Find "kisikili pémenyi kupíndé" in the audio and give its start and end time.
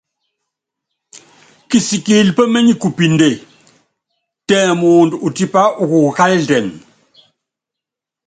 1.69-3.29